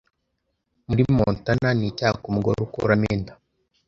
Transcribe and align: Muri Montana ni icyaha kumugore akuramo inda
Muri 0.87 1.03
Montana 1.17 1.69
ni 1.77 1.85
icyaha 1.89 2.15
kumugore 2.23 2.57
akuramo 2.67 3.05
inda 3.15 3.33